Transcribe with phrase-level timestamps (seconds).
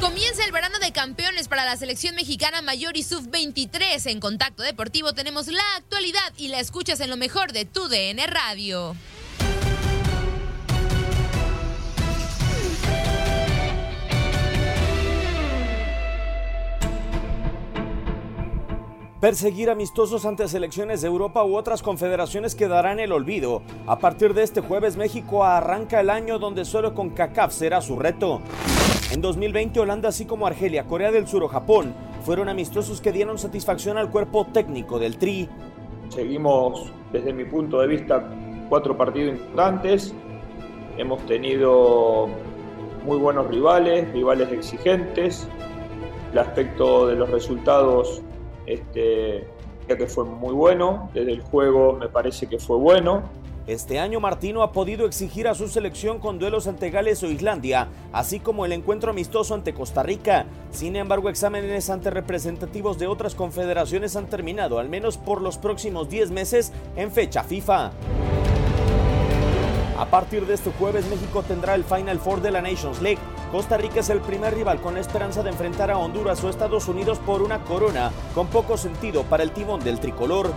[0.00, 4.10] Comienza el verano de campeones para la selección mexicana mayor y sub-23.
[4.10, 8.26] En Contacto Deportivo tenemos la actualidad y la escuchas en lo mejor de tu DN
[8.26, 8.96] Radio.
[19.22, 23.62] Perseguir amistosos ante selecciones de Europa u otras confederaciones quedará en el olvido.
[23.86, 27.96] A partir de este jueves, México arranca el año donde solo con CACAF será su
[27.96, 28.40] reto.
[29.12, 31.94] En 2020, Holanda, así como Argelia, Corea del Sur o Japón,
[32.24, 35.48] fueron amistosos que dieron satisfacción al cuerpo técnico del Tri.
[36.08, 38.28] Seguimos, desde mi punto de vista,
[38.68, 40.12] cuatro partidos importantes.
[40.98, 42.28] Hemos tenido
[43.04, 45.46] muy buenos rivales, rivales exigentes.
[46.32, 48.20] El aspecto de los resultados
[48.66, 49.46] este,
[49.86, 51.10] que fue muy bueno.
[51.14, 53.22] Desde el juego me parece que fue bueno.
[53.66, 57.86] Este año Martino ha podido exigir a su selección con duelos ante Gales o Islandia,
[58.12, 60.46] así como el encuentro amistoso ante Costa Rica.
[60.72, 66.08] Sin embargo, exámenes ante representativos de otras confederaciones han terminado, al menos por los próximos
[66.08, 67.92] 10 meses, en fecha FIFA.
[70.12, 73.18] Partir de este jueves, México tendrá el Final Four de la Nations League.
[73.50, 76.86] Costa Rica es el primer rival con la esperanza de enfrentar a Honduras o Estados
[76.86, 80.52] Unidos por una corona, con poco sentido para el timón del tricolor.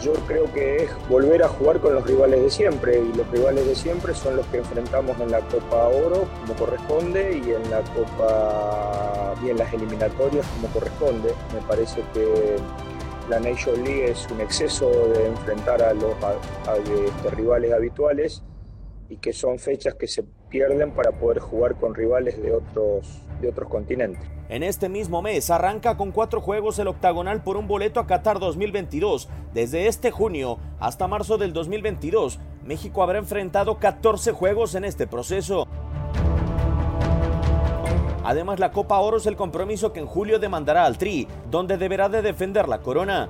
[0.00, 3.66] Yo creo que es volver a jugar con los rivales de siempre y los rivales
[3.66, 7.82] de siempre son los que enfrentamos en la Copa Oro como corresponde y en la
[7.92, 11.34] Copa y en las eliminatorias como corresponde.
[11.52, 12.56] Me parece que
[13.28, 18.42] la Nation League es un exceso de enfrentar a los este, rivales habituales
[19.08, 23.48] y que son fechas que se pierden para poder jugar con rivales de otros, de
[23.48, 24.22] otros continentes.
[24.48, 28.38] En este mismo mes arranca con cuatro juegos el octagonal por un boleto a Qatar
[28.38, 29.28] 2022.
[29.52, 35.66] Desde este junio hasta marzo del 2022, México habrá enfrentado 14 juegos en este proceso.
[38.24, 42.08] Además, la Copa Oro es el compromiso que en julio demandará al Tri, donde deberá
[42.08, 43.28] de defender la corona.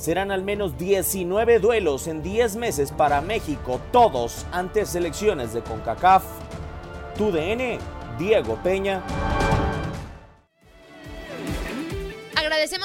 [0.00, 6.24] Serán al menos 19 duelos en 10 meses para México, todos ante selecciones de CONCACAF.
[7.18, 7.78] Tu DN,
[8.18, 9.02] Diego Peña.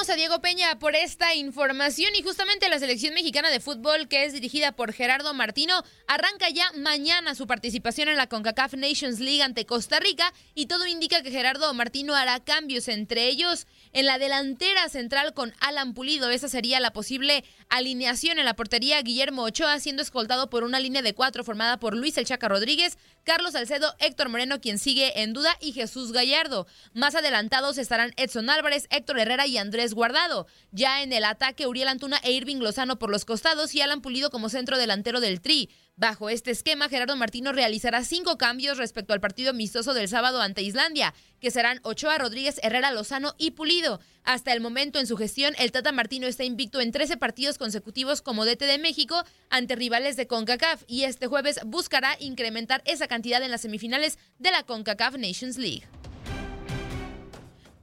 [0.09, 4.33] A Diego Peña por esta información y justamente la selección mexicana de fútbol que es
[4.33, 9.65] dirigida por Gerardo Martino arranca ya mañana su participación en la CONCACAF Nations League ante
[9.65, 14.89] Costa Rica y todo indica que Gerardo Martino hará cambios entre ellos en la delantera
[14.89, 16.29] central con Alan Pulido.
[16.29, 21.01] Esa sería la posible alineación en la portería Guillermo Ochoa siendo escoltado por una línea
[21.01, 25.33] de cuatro formada por Luis El Chaca Rodríguez, Carlos Salcedo, Héctor Moreno, quien sigue en
[25.33, 26.67] duda, y Jesús Gallardo.
[26.93, 30.45] Más adelantados estarán Edson Álvarez, Héctor Herrera y Andrés Guardado.
[30.71, 34.29] Ya en el ataque, Uriel Antuna e Irving Lozano por los costados y Alan Pulido
[34.29, 35.71] como centro delantero del Tri.
[35.97, 40.61] Bajo este esquema, Gerardo Martino realizará cinco cambios respecto al partido amistoso del sábado ante
[40.61, 44.01] Islandia, que serán Ochoa, Rodríguez, Herrera, Lozano y Pulido.
[44.25, 48.21] Hasta el momento en su gestión, el Tata Martino está invicto en 13 partidos consecutivos
[48.21, 53.41] como DT de México ante rivales de CONCACAF y este jueves buscará incrementar esa cantidad
[53.41, 55.87] en las semifinales de la CONCACAF Nations League.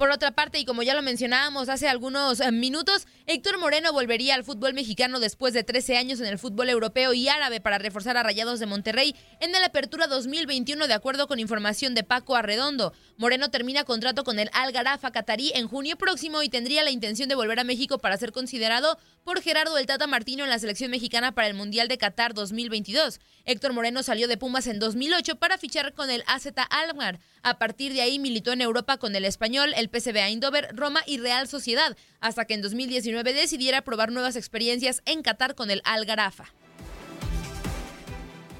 [0.02, 4.34] Por otra parte, y como ya lo mencionábamos hace algunos eh, minutos, Héctor Moreno volvería
[4.34, 8.16] al fútbol mexicano después de 13 años en el fútbol europeo y árabe para reforzar
[8.16, 12.92] a Rayados de Monterrey en la Apertura 2021, de acuerdo con información de Paco Arredondo.
[13.16, 15.12] Moreno termina contrato con el Al Garafa
[15.54, 19.40] en junio próximo y tendría la intención de volver a México para ser considerado por
[19.40, 23.20] Gerardo el Tata Martino en la selección mexicana para el Mundial de Qatar 2022.
[23.44, 27.20] Héctor Moreno salió de Pumas en 2008 para fichar con el AZ Almar.
[27.42, 31.18] A partir de ahí militó en Europa con el Español, el PSV Eindhoven, Roma y
[31.18, 36.04] Real Sociedad, hasta que en 2019 decidiera probar nuevas experiencias en Qatar con el Al
[36.04, 36.52] Garafa.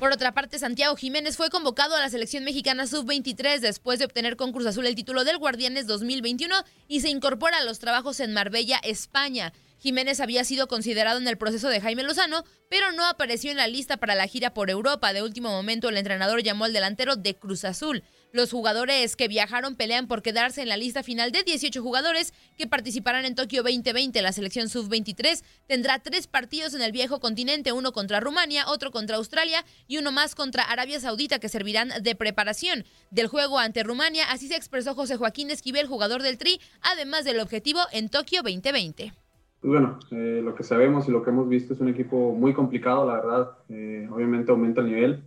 [0.02, 4.36] Por otra parte, Santiago Jiménez fue convocado a la selección mexicana sub-23 después de obtener
[4.36, 6.56] con Cruz Azul el título del Guardianes 2021
[6.88, 9.52] y se incorpora a los trabajos en Marbella, España.
[9.82, 13.66] Jiménez había sido considerado en el proceso de Jaime Lozano, pero no apareció en la
[13.66, 15.12] lista para la gira por Europa.
[15.12, 18.04] De último momento, el entrenador llamó al delantero de Cruz Azul.
[18.30, 22.68] Los jugadores que viajaron pelean por quedarse en la lista final de 18 jugadores que
[22.68, 24.22] participarán en Tokio 2020.
[24.22, 29.16] La selección sub-23 tendrá tres partidos en el viejo continente, uno contra Rumania, otro contra
[29.16, 34.30] Australia y uno más contra Arabia Saudita que servirán de preparación del juego ante Rumania.
[34.30, 39.21] Así se expresó José Joaquín Esquivel, jugador del Tri, además del objetivo en Tokio 2020.
[39.62, 42.52] Pues bueno, eh, lo que sabemos y lo que hemos visto es un equipo muy
[42.52, 43.50] complicado, la verdad.
[43.68, 45.22] Eh, obviamente aumenta el nivel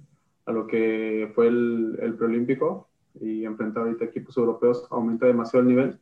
[0.45, 2.89] a lo que fue el, preolímpico
[3.21, 5.99] y enfrentar ahorita equipos europeos aumenta demasiado el nivel.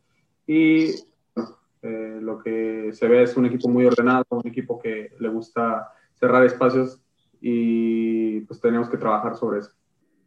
[0.47, 0.95] Y
[1.83, 5.91] eh, lo que se ve es un equipo muy ordenado, un equipo que le gusta
[6.15, 6.99] cerrar espacios
[7.39, 9.73] y pues tenemos que trabajar sobre eso.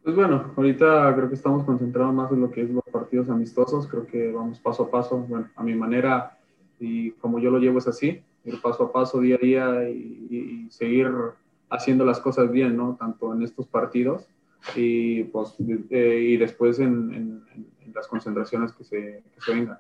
[0.05, 3.89] Pues bueno, ahorita creo que estamos concentrados más en lo que es los partidos amistosos,
[3.89, 6.36] creo que vamos paso a paso, bueno, a mi manera
[6.79, 10.69] y como yo lo llevo es así, ir paso a paso, día a día y,
[10.71, 11.09] seguir
[11.71, 12.97] haciendo las cosas bien, ¿no?
[12.99, 14.29] Tanto en estos partidos
[14.75, 15.55] y, pues,
[15.91, 17.45] eh, y después en,
[17.95, 19.79] las concentraciones que se, que vengan.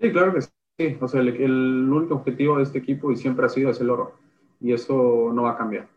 [0.00, 0.96] Sí, claro que sí.
[1.00, 3.90] O sea, el, el único objetivo de este equipo y siempre ha sido es el
[3.90, 4.18] oro
[4.60, 5.88] y eso no va a cambiar.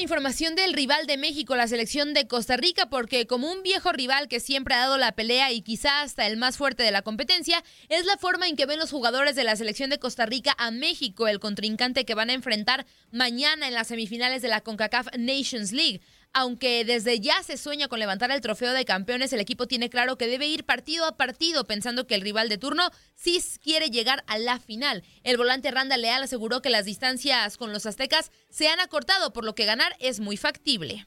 [0.00, 4.28] Información del rival de México, la selección de Costa Rica, porque como un viejo rival
[4.28, 7.62] que siempre ha dado la pelea y quizá hasta el más fuerte de la competencia,
[7.88, 10.70] es la forma en que ven los jugadores de la selección de Costa Rica a
[10.70, 15.72] México, el contrincante que van a enfrentar mañana en las semifinales de la CONCACAF Nations
[15.72, 16.00] League.
[16.36, 20.18] Aunque desde ya se sueña con levantar el trofeo de campeones, el equipo tiene claro
[20.18, 24.24] que debe ir partido a partido, pensando que el rival de turno sí quiere llegar
[24.26, 25.04] a la final.
[25.22, 29.44] El volante Randa Leal aseguró que las distancias con los aztecas se han acortado, por
[29.44, 31.06] lo que ganar es muy factible.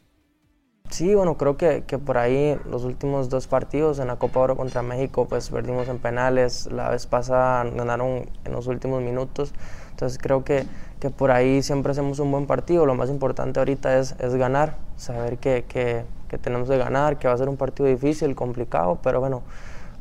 [0.89, 4.55] Sí, bueno, creo que, que, por ahí los últimos dos partidos en la Copa Oro
[4.55, 9.53] contra México, pues perdimos en penales, la vez pasada ganaron en los últimos minutos,
[9.91, 10.65] entonces creo que,
[11.01, 14.77] que por ahí siempre hacemos un buen partido, lo más importante ahorita es, es ganar,
[14.95, 18.97] saber que, que, que, tenemos que ganar, que va a ser un partido difícil, complicado,
[19.03, 19.43] pero bueno,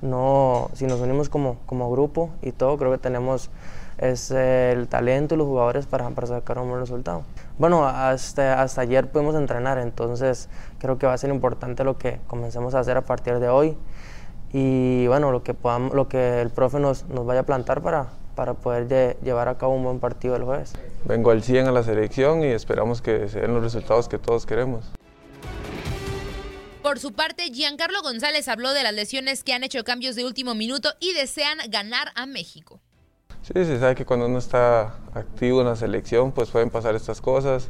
[0.02, 3.50] no, si nos unimos como, como grupo y todo, creo que tenemos
[3.98, 7.22] es el talento y los jugadores para, para sacar un buen resultado.
[7.58, 10.48] Bueno, hasta, hasta ayer pudimos entrenar, entonces
[10.78, 13.76] creo que va a ser importante lo que comencemos a hacer a partir de hoy
[14.52, 18.08] y bueno, lo que, podamos, lo que el profe nos, nos vaya a plantar para,
[18.34, 20.74] para poder llevar a cabo un buen partido el jueves.
[21.04, 24.46] Vengo al 100 a la selección y esperamos que se den los resultados que todos
[24.46, 24.84] queremos.
[26.82, 30.54] Por su parte, Giancarlo González habló de las lesiones que han hecho cambios de último
[30.54, 32.80] minuto y desean ganar a México.
[33.46, 37.20] Sí, se sabe que cuando uno está activo en la selección, pues pueden pasar estas
[37.20, 37.68] cosas.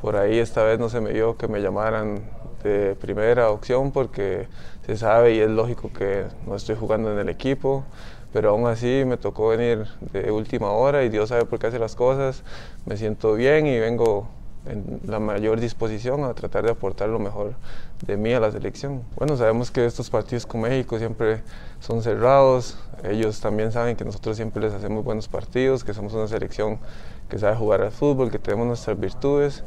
[0.00, 2.22] Por ahí esta vez no se me dio que me llamaran
[2.62, 4.48] de primera opción porque
[4.86, 7.84] se sabe y es lógico que no estoy jugando en el equipo,
[8.32, 11.78] pero aún así me tocó venir de última hora y Dios sabe por qué hace
[11.78, 12.42] las cosas.
[12.86, 14.30] Me siento bien y vengo
[14.66, 17.54] en la mayor disposición a tratar de aportar lo mejor
[18.06, 19.02] de mí a la selección.
[19.16, 21.42] Bueno, sabemos que estos partidos con México siempre
[21.80, 26.26] son cerrados, ellos también saben que nosotros siempre les hacemos buenos partidos, que somos una
[26.26, 26.78] selección
[27.28, 29.64] que sabe jugar al fútbol, que tenemos nuestras virtudes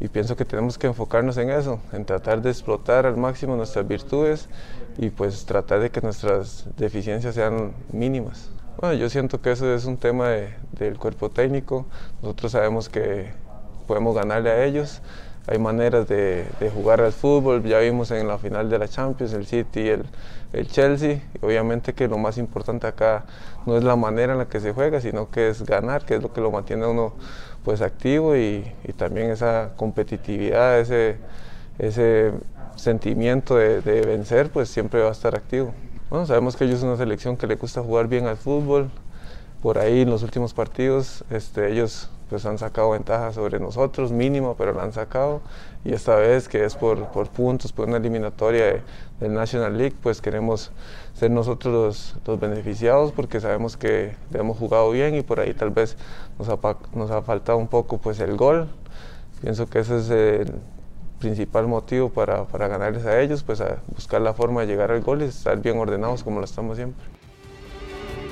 [0.00, 3.86] y pienso que tenemos que enfocarnos en eso, en tratar de explotar al máximo nuestras
[3.86, 4.48] virtudes
[4.98, 8.50] y pues tratar de que nuestras deficiencias sean mínimas.
[8.80, 10.30] Bueno, yo siento que eso es un tema
[10.72, 11.86] del cuerpo técnico.
[12.22, 13.30] Nosotros sabemos que
[13.86, 15.00] podemos ganarle a ellos.
[15.46, 17.62] Hay maneras de, jugar al fútbol.
[17.64, 20.04] Ya vimos en la final de la Champions el City y el,
[20.52, 21.22] el Chelsea.
[21.40, 23.24] obviamente que lo más importante acá
[23.66, 26.22] no es la manera en la que se juega, sino que es ganar, que es
[26.22, 27.14] lo que lo mantiene uno
[27.64, 31.16] pues activo y, y también esa competitividad, ese,
[31.78, 32.32] ese
[32.76, 35.72] sentimiento de, vencer, pues siempre va a estar activo.
[36.10, 38.90] Bueno, sabemos que ellos son una selección que le gusta jugar bien al fútbol.
[39.62, 44.54] Por ahí en los últimos partidos este, ellos pues han sacado ventaja sobre nosotros, mínimo,
[44.56, 45.42] pero la han sacado.
[45.84, 48.82] Y esta vez que es por, por puntos, por una eliminatoria
[49.20, 50.72] del National League, pues queremos
[51.12, 55.72] ser nosotros los, los, beneficiados porque sabemos que hemos jugado bien y por ahí tal
[55.72, 55.98] vez
[56.38, 56.58] nos ha,
[56.94, 58.66] nos ha faltado un poco pues el gol.
[59.42, 60.54] Pienso que ese es el,
[61.18, 65.02] principal motivo para, para ganarles a ellos, pues a buscar la forma de llegar al
[65.02, 67.04] gol y estar bien ordenados como lo estamos siempre.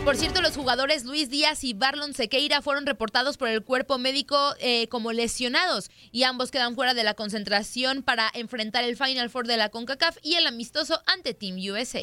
[0.05, 4.55] Por cierto, los jugadores Luis Díaz y Barlon Sequeira fueron reportados por el cuerpo médico
[4.59, 9.47] eh, como lesionados y ambos quedan fuera de la concentración para enfrentar el Final Four
[9.47, 12.03] de la CONCACAF y el amistoso ante Team USA.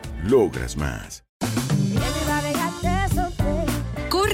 [0.23, 1.30] logras más.